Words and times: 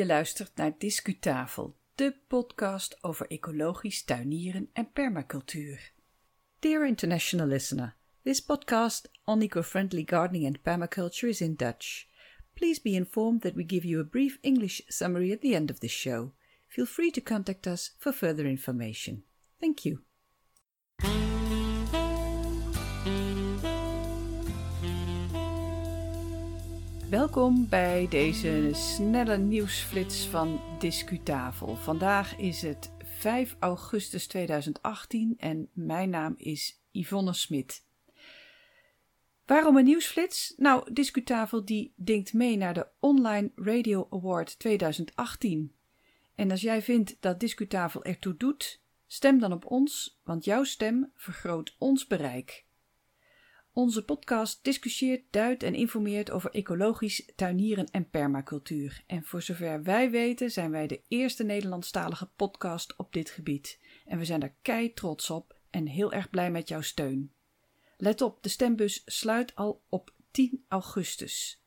Je 0.00 0.06
luistert 0.06 0.56
naar 0.56 0.74
Discutafel, 0.78 1.76
de 1.94 2.14
podcast 2.28 3.04
over 3.04 3.26
ecologisch 3.26 4.04
tuinieren 4.04 4.70
en 4.72 4.92
permacultuur. 4.92 5.92
Dear 6.58 6.86
international 6.86 7.46
listener, 7.46 7.96
this 8.22 8.40
podcast 8.40 9.10
on 9.24 9.42
eco-friendly 9.42 10.02
gardening 10.06 10.46
and 10.46 10.62
permaculture 10.62 11.28
is 11.28 11.40
in 11.40 11.54
Dutch. 11.54 12.06
Please 12.54 12.80
be 12.82 12.90
informed 12.90 13.40
that 13.40 13.54
we 13.54 13.64
give 13.66 13.86
you 13.86 14.00
a 14.00 14.08
brief 14.08 14.38
English 14.40 14.82
summary 14.86 15.32
at 15.32 15.40
the 15.40 15.54
end 15.54 15.70
of 15.70 15.78
the 15.78 15.88
show. 15.88 16.32
Feel 16.66 16.86
free 16.86 17.10
to 17.10 17.20
contact 17.20 17.66
us 17.66 17.94
for 17.98 18.12
further 18.12 18.46
information. 18.46 19.22
Thank 19.58 19.84
you. 19.84 20.09
Welkom 27.10 27.68
bij 27.68 28.06
deze 28.08 28.70
snelle 28.72 29.38
nieuwsflits 29.38 30.26
van 30.26 30.60
Discutafel. 30.78 31.76
Vandaag 31.76 32.36
is 32.38 32.62
het 32.62 32.92
5 33.04 33.56
augustus 33.58 34.26
2018 34.26 35.34
en 35.38 35.68
mijn 35.72 36.10
naam 36.10 36.34
is 36.36 36.80
Yvonne 36.90 37.32
Smit. 37.32 37.84
Waarom 39.46 39.76
een 39.76 39.84
nieuwsflits? 39.84 40.54
Nou, 40.56 40.92
Discutafel 40.92 41.64
die 41.64 41.92
denkt 41.96 42.32
mee 42.32 42.56
naar 42.56 42.74
de 42.74 42.86
Online 43.00 43.52
Radio 43.54 44.06
Award 44.10 44.58
2018. 44.58 45.74
En 46.34 46.50
als 46.50 46.60
jij 46.60 46.82
vindt 46.82 47.16
dat 47.20 47.40
Discutafel 47.40 48.04
ertoe 48.04 48.36
doet, 48.36 48.82
stem 49.06 49.38
dan 49.38 49.52
op 49.52 49.66
ons, 49.66 50.20
want 50.24 50.44
jouw 50.44 50.64
stem 50.64 51.12
vergroot 51.14 51.76
ons 51.78 52.06
bereik. 52.06 52.68
Onze 53.72 54.04
podcast 54.04 54.64
discussieert, 54.64 55.22
duidt 55.30 55.62
en 55.62 55.74
informeert 55.74 56.30
over 56.30 56.50
ecologisch 56.50 57.30
tuinieren 57.36 57.90
en 57.90 58.10
permacultuur. 58.10 59.02
En 59.06 59.24
voor 59.24 59.42
zover 59.42 59.82
wij 59.82 60.10
weten 60.10 60.50
zijn 60.50 60.70
wij 60.70 60.86
de 60.86 61.00
eerste 61.08 61.44
Nederlandstalige 61.44 62.30
podcast 62.36 62.96
op 62.96 63.12
dit 63.12 63.30
gebied. 63.30 63.78
En 64.06 64.18
we 64.18 64.24
zijn 64.24 64.42
er 64.42 64.54
kei 64.62 64.92
trots 64.92 65.30
op 65.30 65.58
en 65.70 65.86
heel 65.86 66.12
erg 66.12 66.30
blij 66.30 66.50
met 66.50 66.68
jouw 66.68 66.80
steun. 66.80 67.32
Let 67.96 68.20
op, 68.20 68.42
de 68.42 68.48
stembus 68.48 69.02
sluit 69.06 69.54
al 69.54 69.82
op 69.88 70.14
10 70.30 70.64
augustus. 70.68 71.64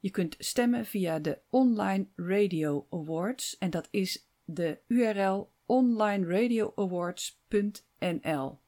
Je 0.00 0.10
kunt 0.10 0.34
stemmen 0.38 0.86
via 0.86 1.18
de 1.18 1.38
Online 1.50 2.06
Radio 2.16 2.86
Awards 2.90 3.58
en 3.58 3.70
dat 3.70 3.88
is 3.90 4.28
de 4.44 4.78
URL 4.86 5.52
onlineradioawards.nl. 5.66 8.62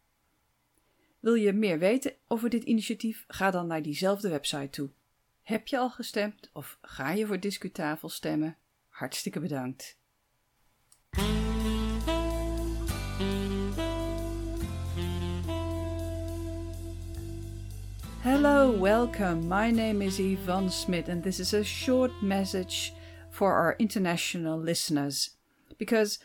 Wil 1.26 1.34
je 1.34 1.52
meer 1.52 1.78
weten 1.78 2.12
over 2.28 2.50
dit 2.50 2.64
initiatief? 2.64 3.24
Ga 3.28 3.50
dan 3.50 3.66
naar 3.66 3.82
diezelfde 3.82 4.28
website 4.28 4.70
toe. 4.70 4.90
Heb 5.42 5.66
je 5.66 5.78
al 5.78 5.90
gestemd 5.90 6.50
of 6.52 6.78
ga 6.82 7.10
je 7.10 7.26
voor 7.26 7.40
Discutafel 7.40 8.08
stemmen? 8.08 8.56
Hartstikke 8.88 9.40
bedankt. 9.40 9.98
Hello, 18.20 18.80
welcome. 18.80 19.34
My 19.34 19.70
name 19.70 20.04
is 20.04 20.18
Yvonne 20.18 20.70
Smith, 20.70 21.08
and 21.08 21.22
this 21.22 21.38
is 21.38 21.54
a 21.54 21.62
short 21.62 22.22
message 22.22 22.92
for 23.30 23.52
our 23.52 23.74
international 23.76 24.60
listeners 24.60 25.36
because 25.76 26.20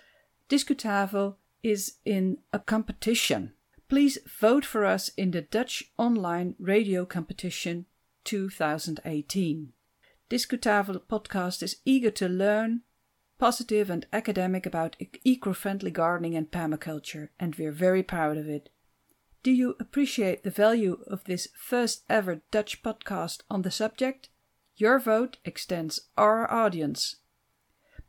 Discutafel 0.47 1.37
is 1.59 1.99
in 2.03 2.39
a 2.49 2.59
competition. 2.63 3.53
Please 3.91 4.17
vote 4.39 4.63
for 4.63 4.85
us 4.85 5.09
in 5.17 5.31
the 5.31 5.41
Dutch 5.41 5.91
Online 5.97 6.55
Radio 6.57 7.03
Competition 7.03 7.87
2018. 8.23 9.73
Discutafel 10.29 11.01
podcast 11.09 11.61
is 11.61 11.75
eager 11.83 12.09
to 12.11 12.29
learn, 12.29 12.83
positive 13.37 13.89
and 13.89 14.05
academic 14.13 14.65
about 14.65 14.95
eco-friendly 15.25 15.91
gardening 15.91 16.37
and 16.37 16.49
permaculture, 16.49 17.27
and 17.37 17.55
we're 17.55 17.73
very 17.73 18.01
proud 18.01 18.37
of 18.37 18.47
it. 18.47 18.69
Do 19.43 19.51
you 19.51 19.75
appreciate 19.77 20.45
the 20.45 20.51
value 20.51 21.03
of 21.07 21.25
this 21.25 21.49
first 21.53 22.05
ever 22.09 22.43
Dutch 22.49 22.81
podcast 22.81 23.41
on 23.49 23.63
the 23.63 23.71
subject? 23.71 24.29
Your 24.77 24.99
vote 24.99 25.35
extends 25.43 25.99
our 26.17 26.49
audience. 26.49 27.17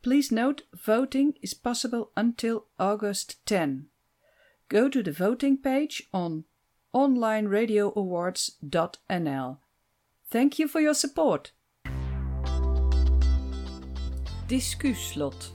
Please 0.01 0.31
note 0.31 0.61
voting 0.73 1.33
is 1.41 1.53
possible 1.53 2.11
until 2.15 2.67
August 2.79 3.45
10. 3.45 3.87
Go 4.67 4.89
to 4.89 5.01
the 5.01 5.13
voting 5.13 5.61
page 5.61 6.07
on 6.11 6.45
onlineradioawards.nl. 6.91 9.57
Thank 10.29 10.53
you 10.53 10.69
for 10.69 10.81
your 10.81 10.95
support. 10.95 11.53
Discuslot. 14.47 15.53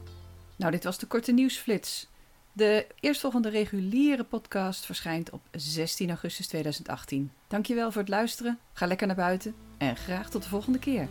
Nou, 0.57 0.73
dit 0.73 0.85
was 0.85 0.99
de 0.99 1.07
korte 1.07 1.33
nieuwsflits. 1.33 2.09
De 2.53 2.87
eerstvolgende 3.01 3.49
reguliere 3.49 4.25
podcast 4.25 4.87
verschijnt 4.87 5.31
op 5.31 5.41
16 5.51 6.09
augustus 6.09 6.47
2018. 6.47 7.33
Dankjewel 7.49 7.93
voor 7.93 8.01
het 8.01 8.11
luisteren. 8.11 8.59
Ga 8.73 8.87
lekker 8.87 9.07
naar 9.07 9.17
buiten 9.17 9.55
en 9.79 9.97
graag 9.97 10.31
tot 10.31 10.43
de 10.43 10.49
volgende 10.49 10.79
keer. 10.79 11.09